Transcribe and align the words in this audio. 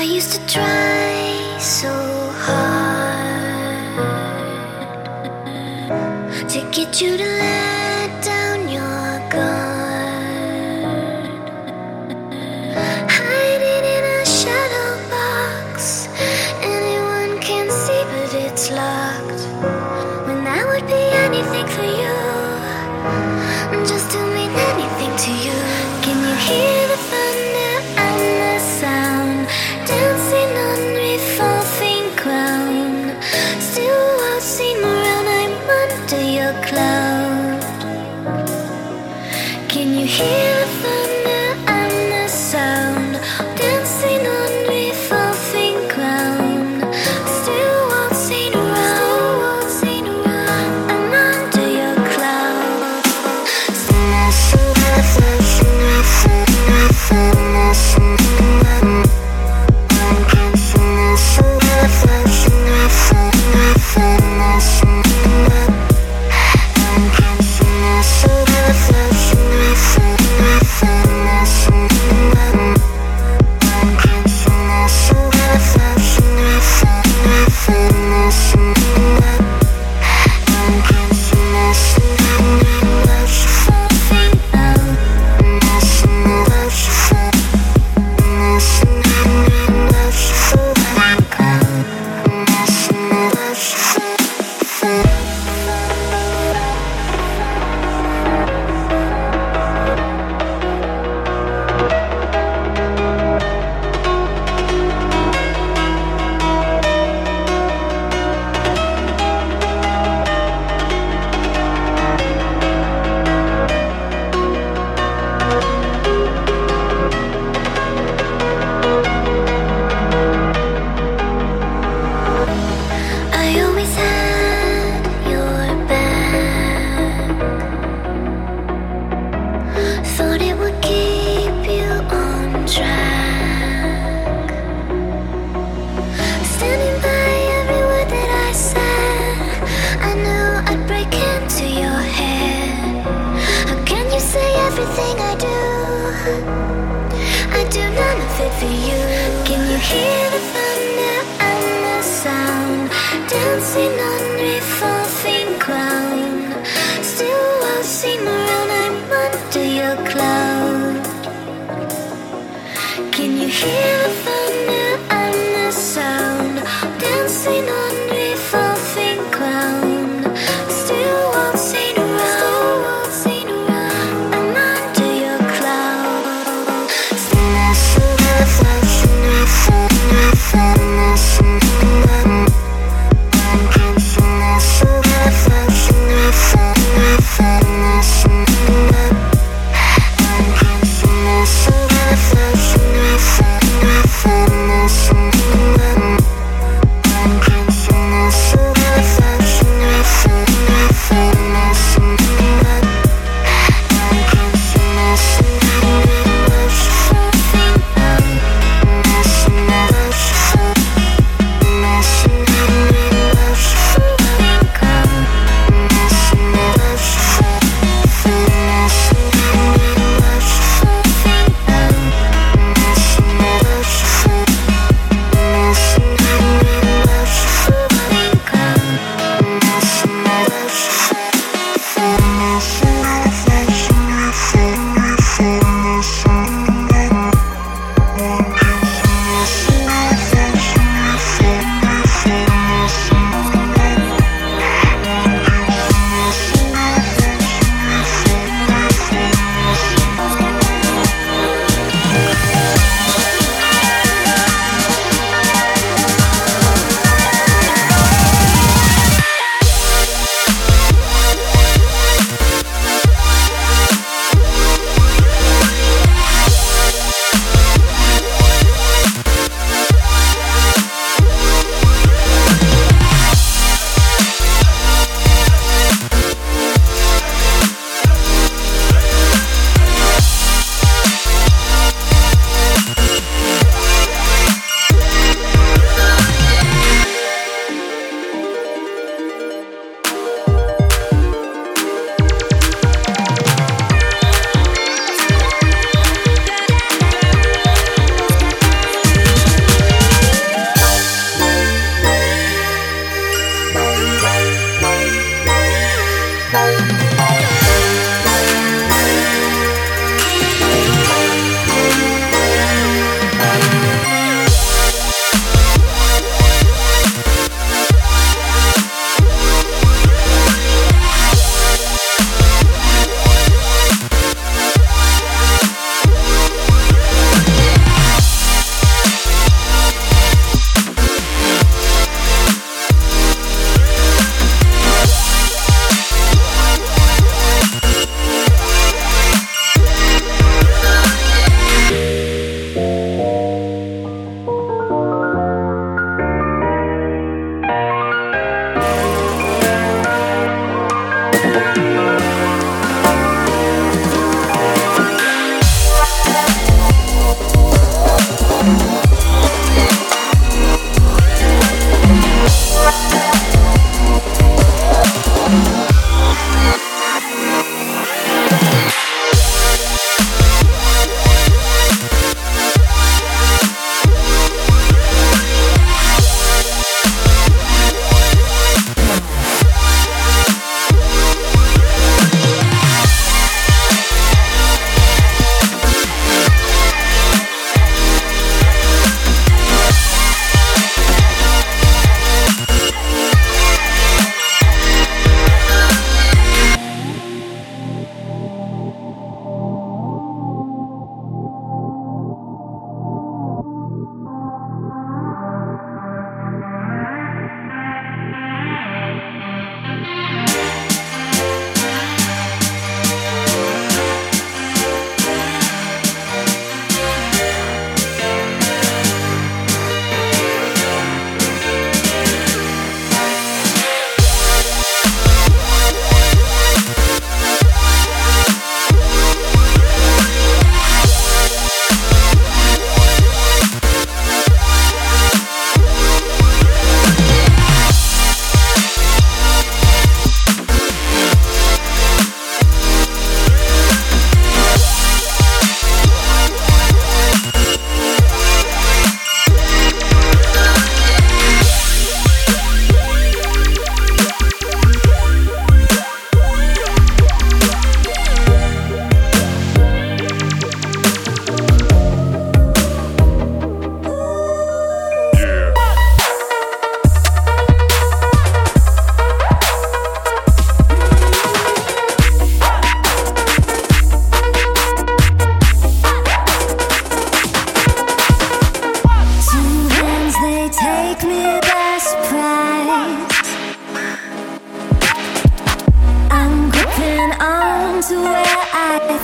I 0.00 0.04
used 0.04 0.32
to 0.32 0.38
try 0.46 1.58
so 1.58 1.92
hard 2.32 2.88
to 6.48 6.70
get 6.72 7.02
you 7.02 7.18
to 7.18 7.26
laugh. 7.26 7.69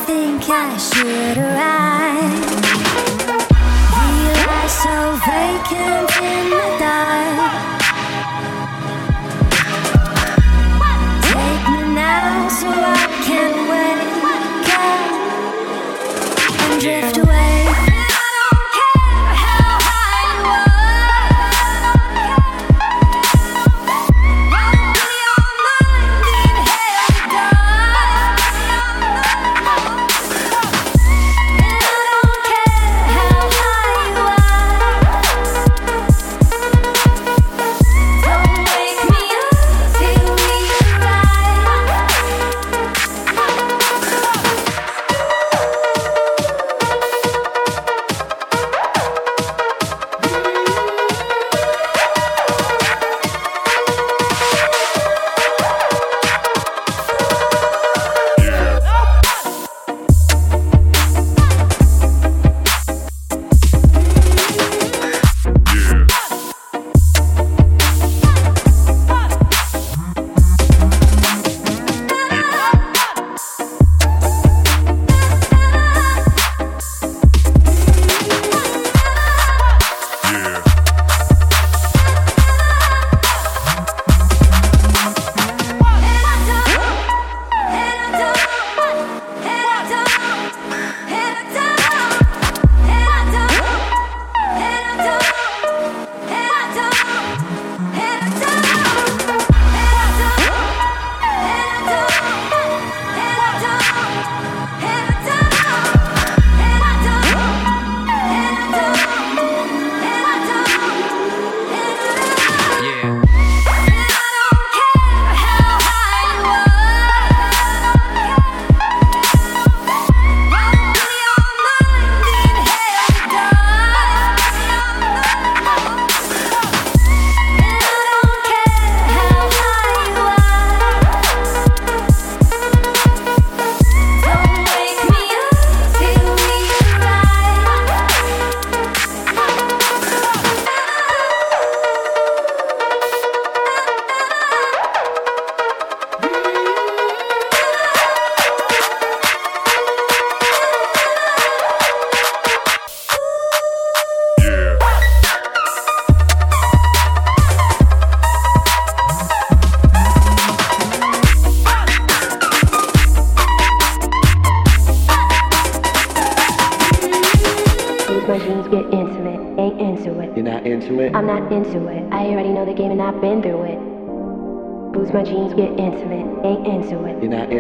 think 0.07 0.43
I 0.49 0.77
should 0.79 1.37
arrive. 1.37 2.47
You 4.23 4.35
are 4.55 4.71
so 4.85 4.97
vacant 5.27 6.11
in 6.31 6.45
the 6.55 6.67
dark. 6.79 7.53
Take 11.27 11.65
me 11.73 11.83
now 11.95 12.49
so 12.49 12.69
I 12.71 13.03
can 13.27 13.53
wake 13.73 14.23
up 14.81 15.01
and 16.63 16.75
drift. 16.81 17.16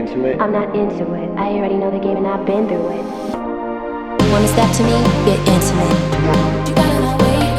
into 0.06 0.25
it? 0.28 0.40
I'm 0.40 0.52
not 0.52 0.75
into 0.75 1.14
it. 1.14 1.28
I 1.36 1.50
already 1.58 1.76
know 1.76 1.90
the 1.90 1.98
game 1.98 2.16
and 2.16 2.26
I've 2.26 2.46
been 2.46 2.68
through 2.68 2.88
it. 2.90 3.04
You 4.22 4.30
wanna 4.30 4.48
step 4.48 4.70
to 4.78 4.82
me? 4.86 4.96
Get 5.26 5.38
intimate. 5.50 5.98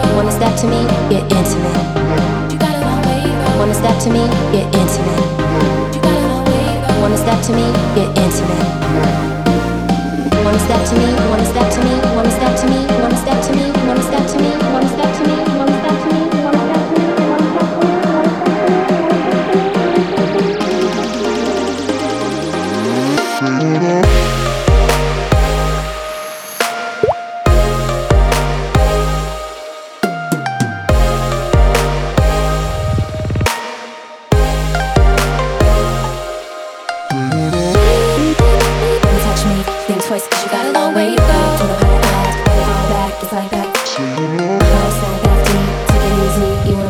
You 0.08 0.16
wanna 0.16 0.32
step 0.32 0.56
to 0.64 0.68
me? 0.68 0.80
Get 1.12 1.24
intimate. 1.28 1.84
You 2.48 3.60
wanna 3.60 3.74
step 3.76 4.00
to 4.04 4.10
me? 4.10 4.24
Get 4.52 4.68
intimate. 4.72 5.28
You 6.88 7.02
wanna 7.02 7.18
step 7.18 7.40
to 7.48 7.52
me? 7.54 7.66
Get 7.96 8.10
intimate. 8.16 8.68
You 10.32 10.44
wanna 10.46 10.60
step 10.60 10.82
to 10.88 10.96
me? 10.96 11.06
You 11.12 11.30
wanna 11.30 11.46
step 11.46 11.68
to 11.74 11.80
me? 11.84 11.92
You 11.92 12.16
wanna 12.16 12.32
step 12.32 12.56
to 12.62 12.68
me? 12.70 12.97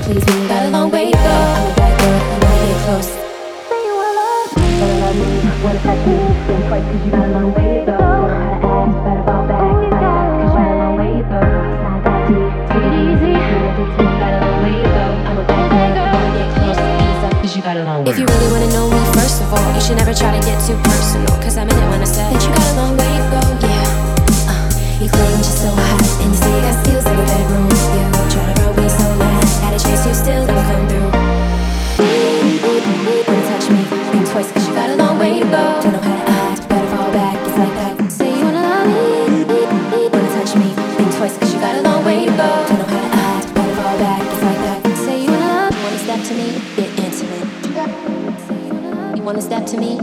please 0.07 0.25
me. 0.31 0.47
Got 0.47 0.63
a 0.63 0.69
long 0.71 0.89
way 0.89 1.11
to 1.11 1.17
go. 1.17 1.35
I'm 1.59 1.67
a 1.67 1.75
bad 1.75 1.93
girl, 1.99 2.15
I 2.15 2.35
wanna 2.39 2.63
get 2.63 2.79
close. 2.87 3.11
Say 3.67 3.79
you 3.87 3.93
will 3.99 4.13
love 4.15 4.49
me. 4.55 4.67
But 4.79 4.87
I 4.87 5.03
love 5.03 5.17
me. 5.19 5.31
What 5.63 5.75
if 5.75 5.83
I 5.83 5.95
can't? 6.03 6.31
Think 6.47 6.61
twice, 6.67 6.87
cause 6.87 7.03
you 7.03 7.11
got 7.11 7.27
a 7.27 7.31
long 7.35 7.51
way 7.51 7.69
to 7.75 7.91
go. 7.91 7.99
How 7.99 9.15
to 9.17 9.23
fall 9.27 9.43
back. 9.51 9.59
Oh, 9.59 9.83
you 9.83 9.91
got 9.91 10.31
a 10.47 10.79
long 10.79 10.95
way 10.95 11.11
to 11.19 11.25
go. 11.27 11.41
Not 11.83 11.99
that 12.07 12.21
deep. 12.31 12.51
Take 12.71 12.87
it 12.87 12.95
easy. 13.03 13.35
Got 13.35 14.31
a 14.31 14.39
long 14.47 14.57
way 14.63 14.75
to 14.79 14.89
go. 14.95 15.05
I'm 15.27 15.37
a 15.37 15.43
bad 15.43 15.67
girl, 15.75 16.07
wanna 16.15 16.31
get 17.43 17.55
you 17.57 17.61
got 17.67 17.75
a 17.75 17.83
long 17.83 17.99
way. 18.05 18.11
If 18.11 18.17
you 18.19 18.25
really 18.31 18.49
wanna 18.53 18.71
know 18.71 18.87
me, 18.87 18.99
first 19.11 19.43
of 19.43 19.51
all, 19.51 19.67
you 19.75 19.81
should 19.83 19.99
never 19.99 20.15
try 20.15 20.31
to 20.31 20.41
get 20.47 20.55
too 20.63 20.79
personal. 20.87 21.35
Cause 21.43 21.57
I'm 21.59 21.67
in 21.67 21.75
it 21.75 21.87
when 21.91 21.99
I 21.99 22.07
said 22.07 22.31
that 22.31 22.39
you 22.39 22.51
got 22.55 22.67
a 22.71 22.75
long 22.79 22.93
way 22.95 23.11
to 23.11 23.25
go, 23.35 23.43
yeah. 23.59 24.55
Uh, 24.55 25.03
you 25.03 25.09
claim 25.11 25.35
you're 25.35 25.57
so 25.63 25.67
hot, 25.67 25.99
and 26.23 26.31
you 26.31 26.37
say 26.39 26.51
you 26.55 26.63
got 26.63 26.75
skills 26.79 27.05
in 27.11 27.15
the 27.19 27.25
bedroom. 27.27 27.67
You 27.67 28.31
try 28.31 28.45
to 28.53 28.56
you 30.07 30.13
still 30.13 30.45
never 30.45 30.63
come 30.63 30.87
through. 30.87 31.11
Wanna 33.27 33.43
touch 33.51 33.67
me? 33.69 33.83
Think 34.11 34.27
you 34.67 34.73
got 34.73 34.89
a 34.89 34.95
long 34.95 35.19
way 35.19 35.39
to 35.39 35.45
go. 35.45 35.79
Don't 35.83 35.91
know 35.93 35.99
how 35.99 36.15
to 36.23 36.31
act, 36.31 36.69
better 36.69 36.87
fall 36.95 37.11
back. 37.11 37.35
It's 37.47 37.57
like 37.57 37.73
that. 37.79 38.11
Say 38.11 38.29
you 38.39 38.45
wanna 38.45 38.61
love 38.61 38.87
me. 38.87 39.01
Wanna 40.13 40.29
touch 40.37 40.55
me? 40.55 40.69
Think 40.95 41.11
you 41.53 41.59
got 41.59 41.75
a 41.75 41.81
long 41.81 42.05
way 42.05 42.25
to 42.25 42.31
go. 42.31 42.65
Don't 42.69 42.79
know 42.79 42.85
how 42.85 43.01
to 43.03 43.09
act, 43.33 43.53
better 43.53 43.75
fall 43.75 43.97
back. 43.97 44.21
It's 44.31 44.43
like 44.47 44.59
that. 44.65 44.79
Say 45.05 45.17
you 45.23 45.29
wanna 45.31 45.45
love 45.45 45.71
me. 45.75 45.79
Wanna 45.83 45.99
step 45.99 46.21
to 46.27 46.33
me? 46.39 46.47
Get 46.77 46.89
intimate. 47.05 47.47
You 49.17 49.23
wanna 49.23 49.41
step 49.41 49.65
to 49.65 49.77
me? 49.77 49.99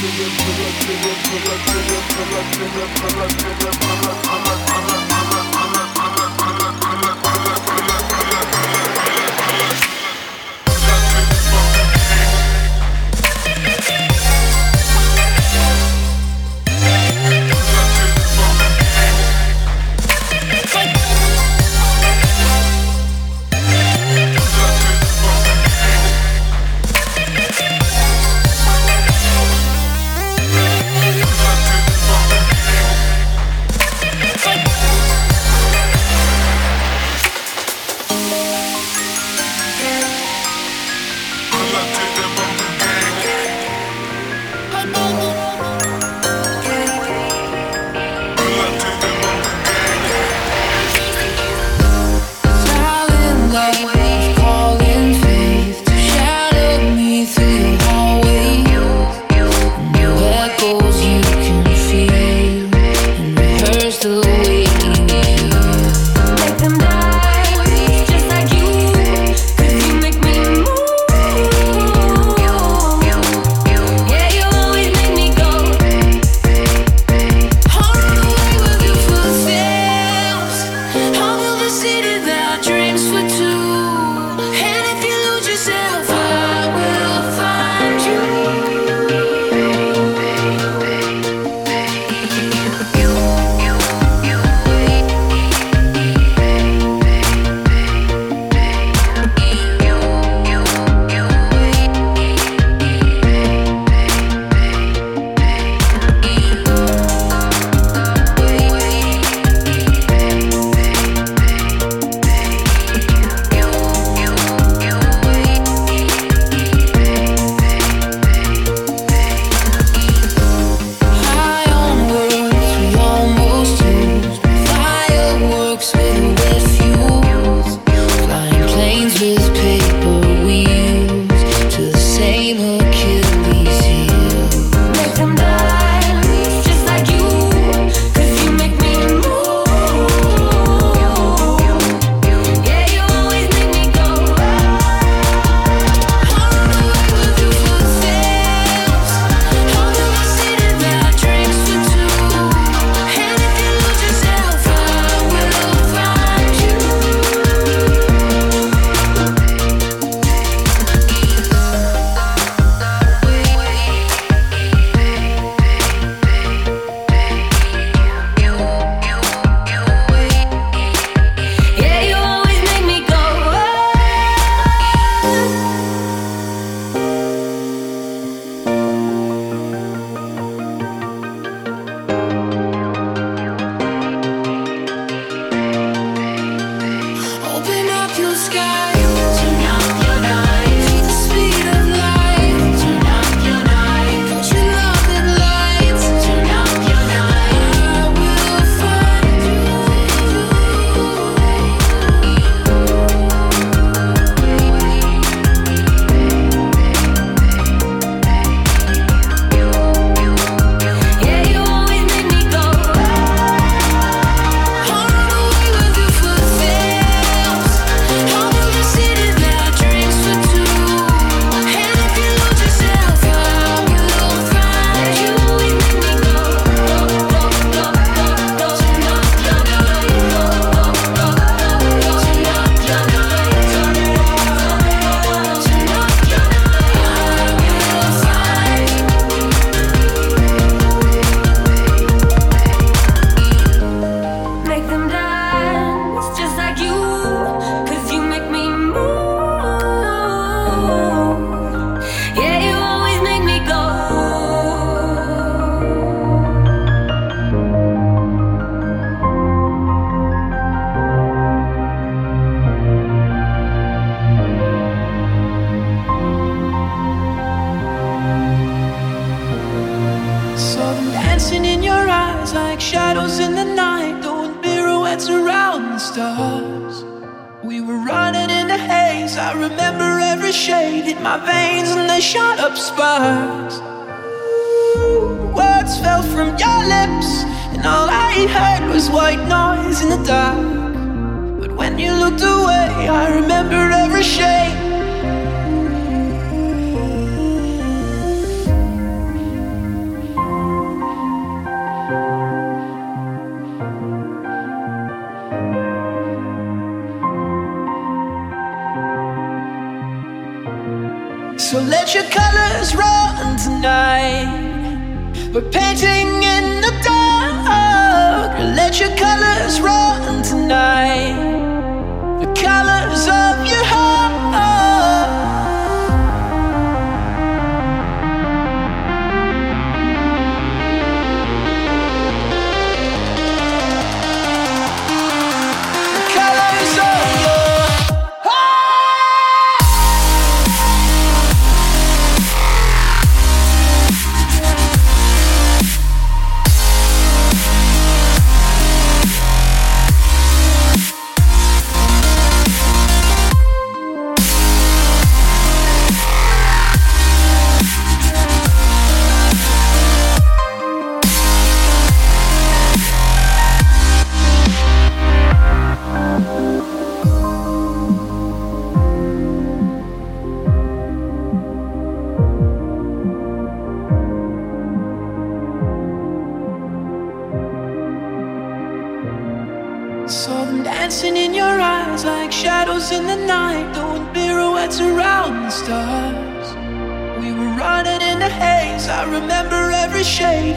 Thank 0.00 0.28
you. 4.62 4.67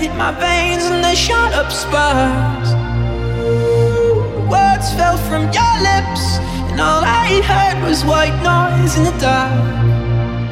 In 0.03 0.17
my 0.17 0.31
veins, 0.31 0.85
and 0.85 1.03
they 1.03 1.15
shot 1.15 1.53
up 1.53 1.71
sparks. 1.71 2.71
Words 4.49 4.87
fell 4.97 5.17
from 5.29 5.43
your 5.57 5.75
lips, 5.89 6.23
and 6.69 6.79
all 6.81 7.03
I 7.03 7.41
heard 7.51 7.77
was 7.87 8.03
white 8.03 8.37
noise 8.41 8.97
in 8.97 9.03
the 9.03 9.17
dark. 9.19 9.51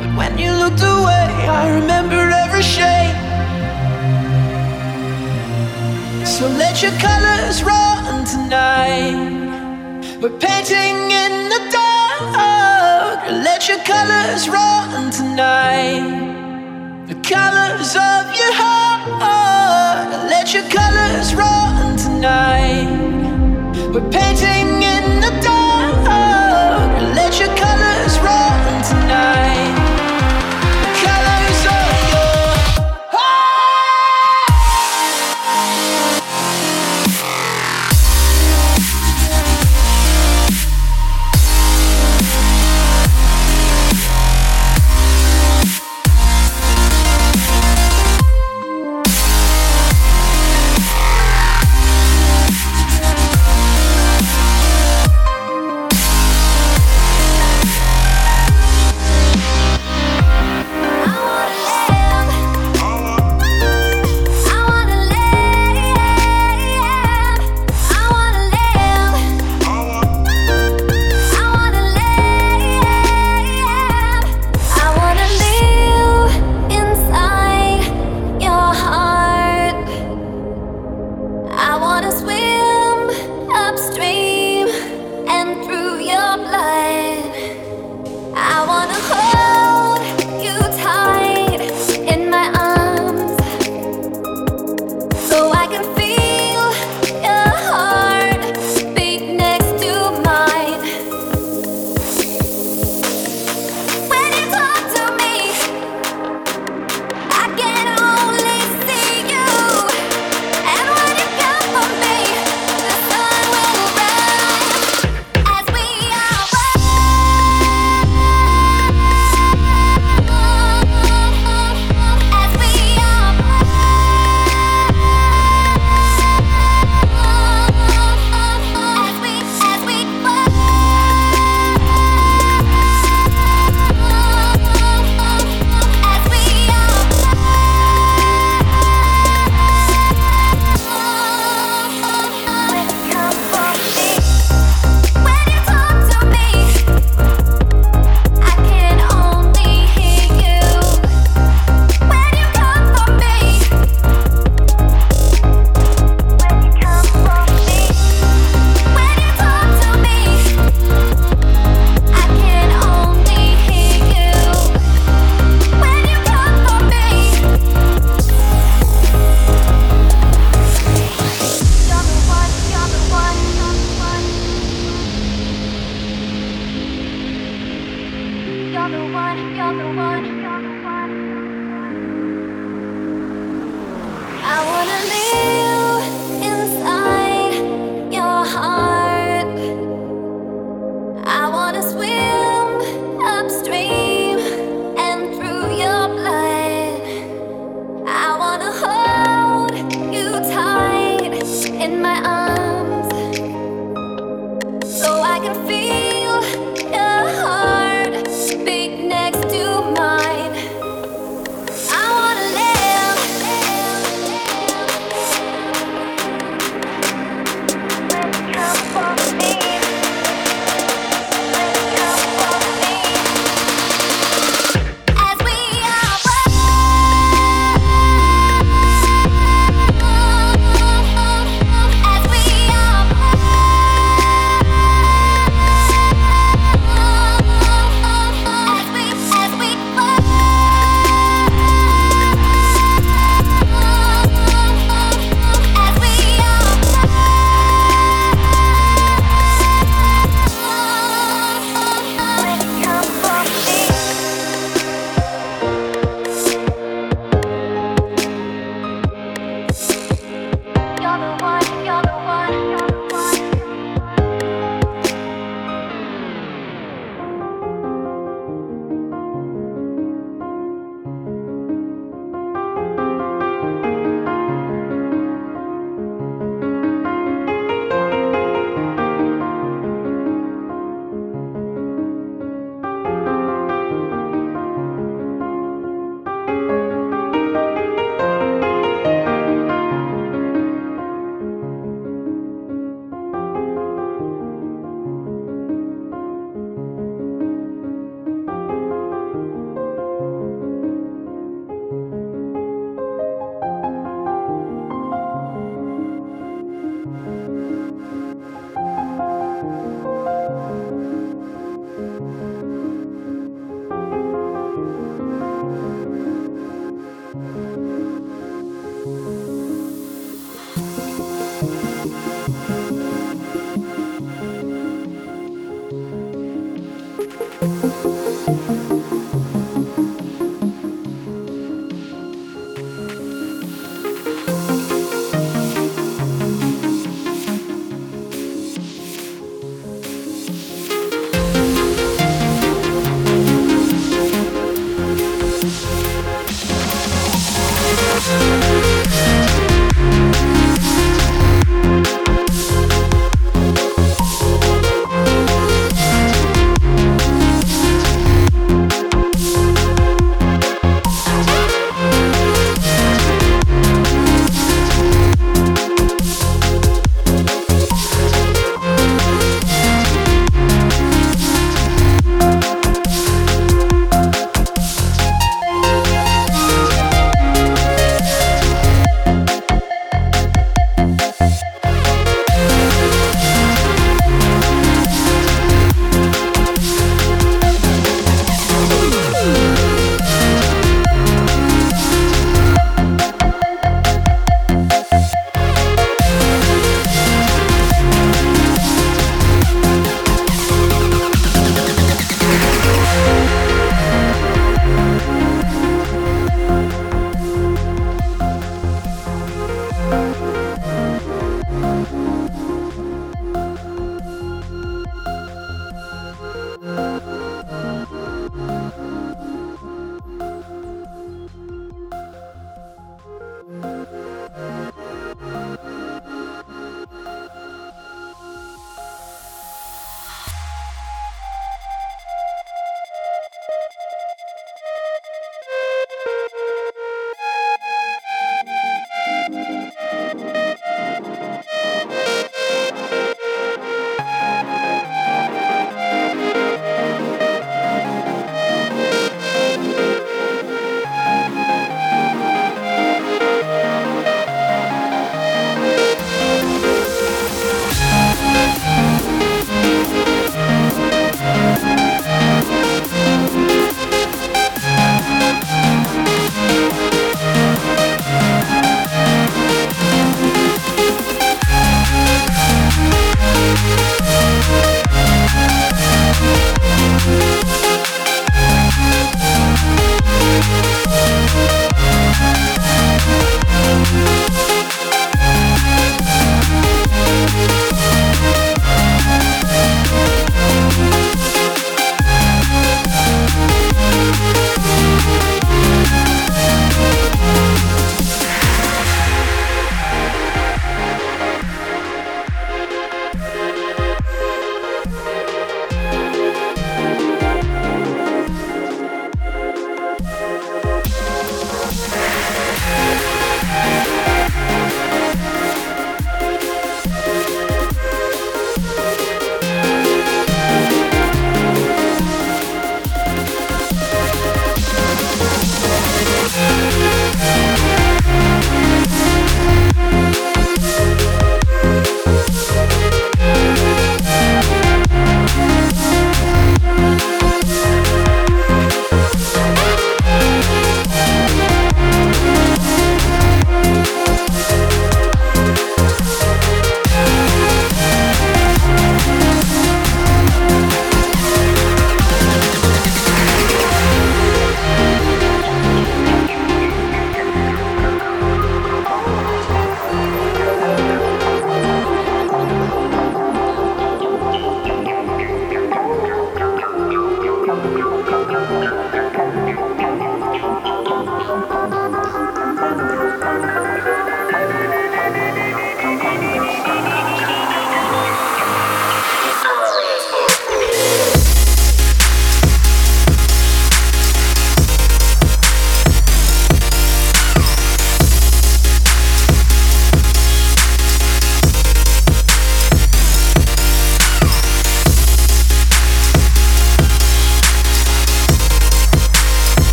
But 0.00 0.12
when 0.18 0.38
you 0.38 0.50
looked 0.50 0.82
away, 0.82 1.28
I 1.60 1.70
remember 1.78 2.20
every 2.44 2.62
shade. 2.62 3.16
So 6.26 6.48
let 6.48 6.82
your 6.82 6.96
colors 6.98 7.62
run 7.62 8.24
tonight. 8.24 9.16
We're 10.20 10.38
painting 10.38 10.98
in 11.24 11.32
the 11.54 11.62
dark. 11.70 13.20
Let 13.46 13.68
your 13.68 13.78
colors 13.84 14.48
run 14.48 15.10
tonight. 15.10 16.02
The 17.06 17.14
colors 17.34 17.94
of 17.94 18.24
your 18.40 18.52
heart. 18.60 18.85
Let 20.46 20.54
your 20.54 20.70
colors 20.70 21.34
run 21.34 21.96
tonight. 21.96 22.86
We're 23.92 24.10
painting 24.10 24.85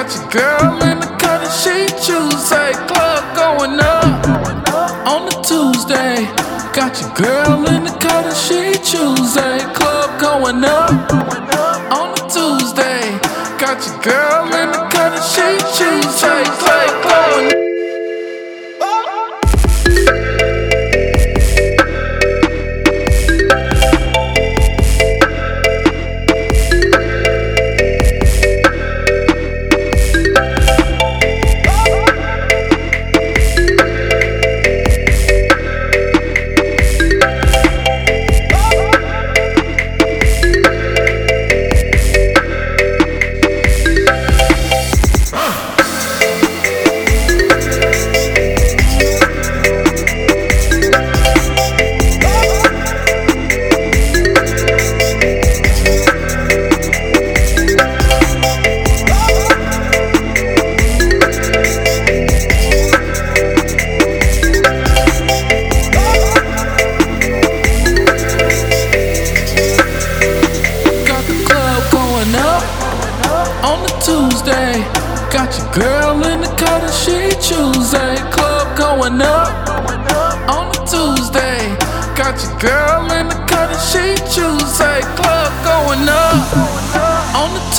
Got 0.00 0.16
your 0.16 0.30
girl 0.30 0.82
in 0.84 0.98
the 0.98 1.06
cut 1.20 1.44
and 1.44 1.52
she 1.60 1.84
Tuesday. 2.00 2.72
Club 2.88 3.36
going 3.36 3.78
up 3.78 4.26
on 5.06 5.26
the 5.26 5.36
Tuesday. 5.44 6.24
Got 6.72 6.98
your 7.02 7.12
girl 7.12 7.68
in 7.68 7.84
the 7.84 7.90
cut 8.00 8.24
and 8.24 8.34
she 8.34 8.72
Tuesday. 8.80 9.58
Club 9.74 10.18
going 10.18 10.64
up 10.64 11.12
on 11.92 12.14
the 12.16 12.22
Tuesday. 12.32 13.12
Got 13.60 13.84
your 13.84 14.00
girl 14.00 14.46
in 14.56 14.72
the 14.72 14.79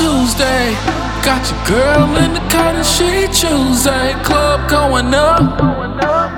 Tuesday. 0.02 0.74
Got 1.22 1.45
your 1.52 1.62
girl 1.68 2.18
in 2.18 2.34
the 2.34 2.41
and 2.58 2.84
she 2.84 3.28
Tuesday. 3.28 4.14
Club 4.24 4.68
going 4.68 5.14
up 5.14 5.62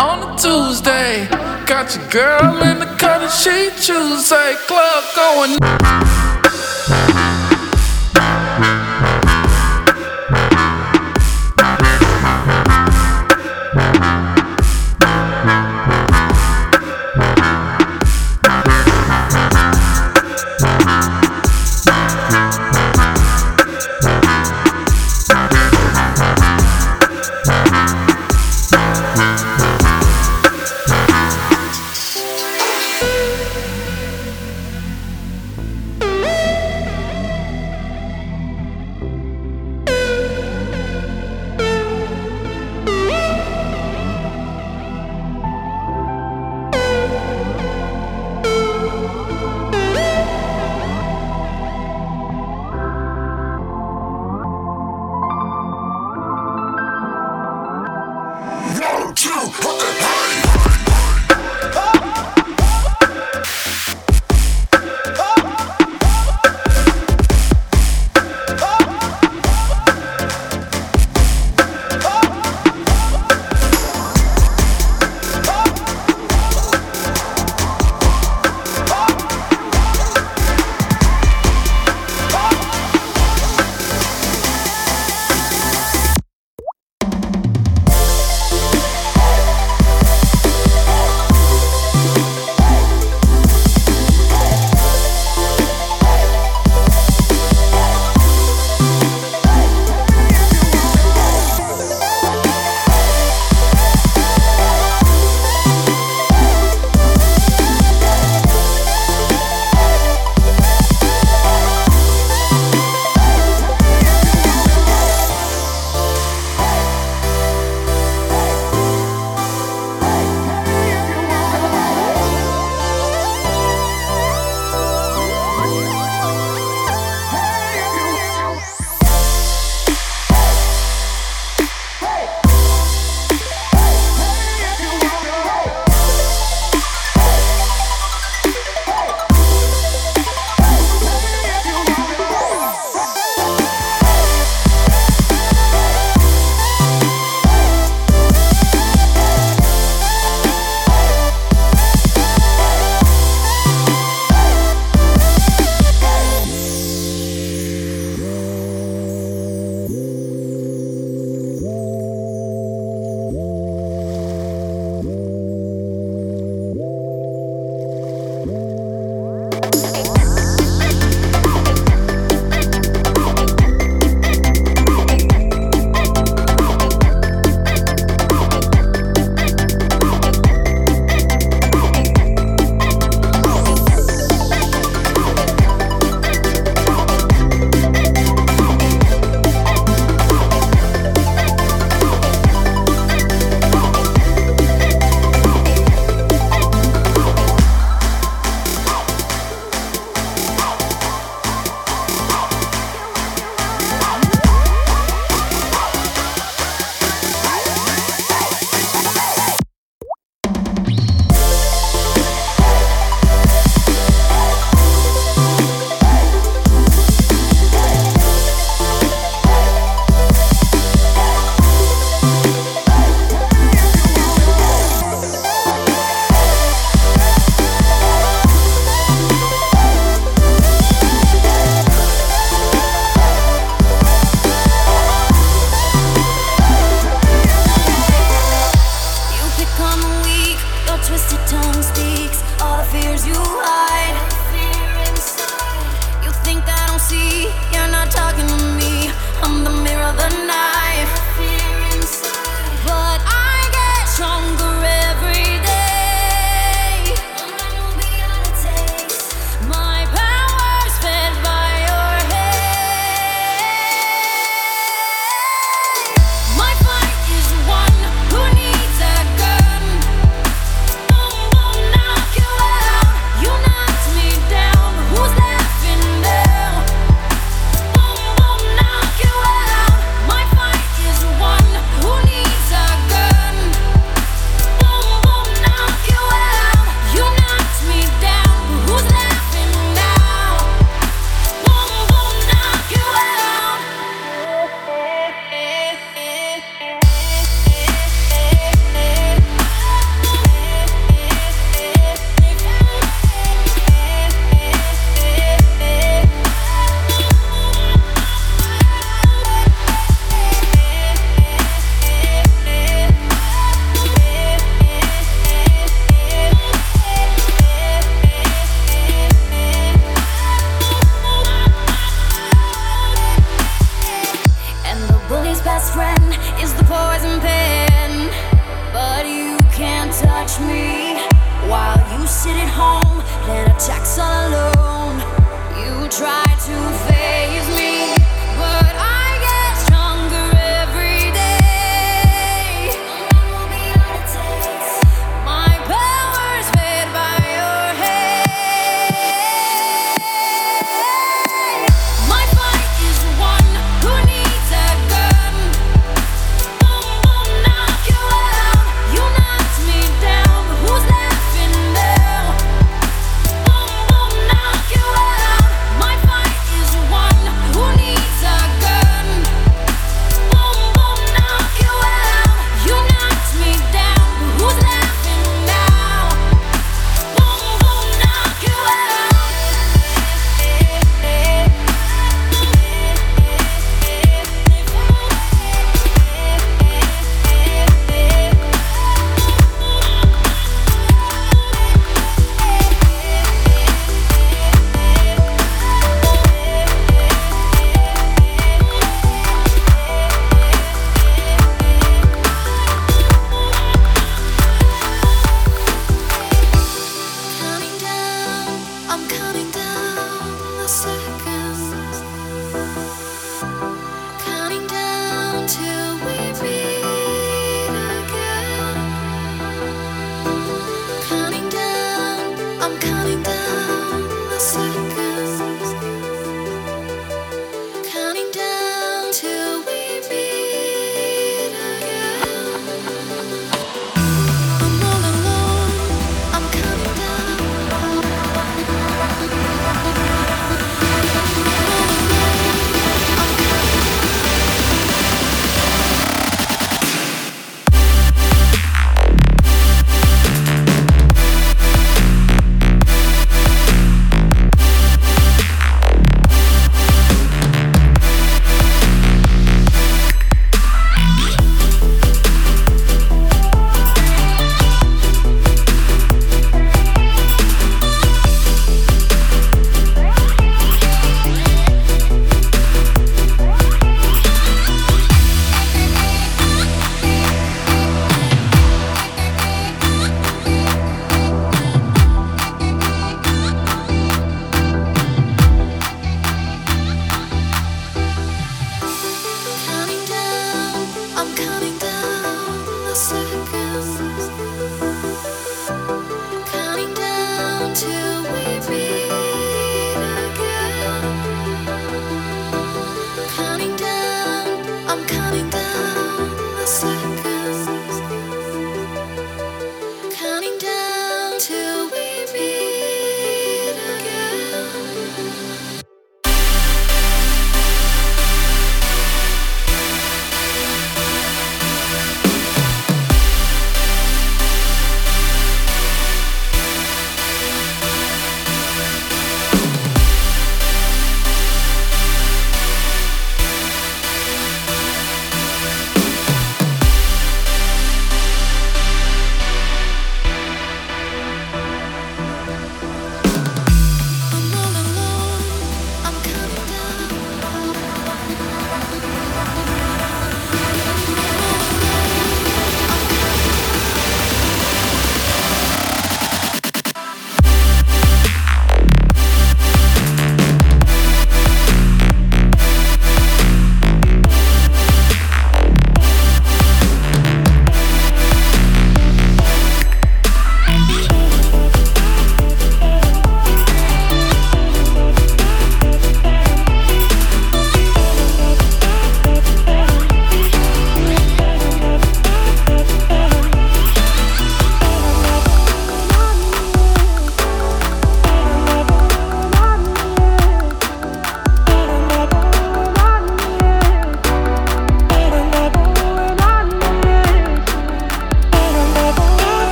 on 0.00 0.18
a 0.22 0.36
Tuesday. 0.38 1.28
Got 1.66 1.94
your 1.94 2.08
girl 2.08 2.62
in 2.62 2.78
the 2.78 2.88
and 2.88 3.30
she 3.30 3.68
Tuesday. 3.76 4.54
Club 4.66 5.04
going 5.14 5.58
One, 5.60 6.19